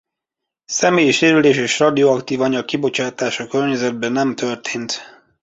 [0.65, 5.01] Személyi sérülés és radioaktívanyag-kibocsátás a környezetbe nem történt.